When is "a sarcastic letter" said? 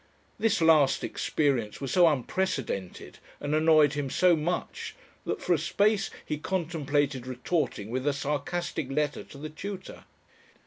8.07-9.23